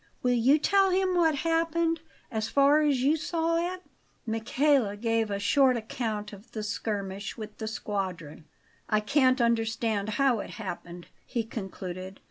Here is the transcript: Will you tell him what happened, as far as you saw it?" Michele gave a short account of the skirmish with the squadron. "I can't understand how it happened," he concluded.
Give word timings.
Will 0.23 0.33
you 0.33 0.57
tell 0.57 0.89
him 0.89 1.13
what 1.15 1.35
happened, 1.35 1.99
as 2.31 2.49
far 2.49 2.81
as 2.81 3.03
you 3.03 3.15
saw 3.15 3.75
it?" 3.75 3.83
Michele 4.25 4.95
gave 4.95 5.29
a 5.29 5.37
short 5.37 5.77
account 5.77 6.33
of 6.33 6.53
the 6.53 6.63
skirmish 6.63 7.37
with 7.37 7.59
the 7.59 7.67
squadron. 7.67 8.45
"I 8.89 8.99
can't 8.99 9.39
understand 9.39 10.09
how 10.17 10.39
it 10.39 10.49
happened," 10.57 11.05
he 11.23 11.43
concluded. 11.43 12.19